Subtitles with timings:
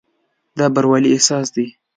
[0.57, 1.65] دا بروالي احساس دی.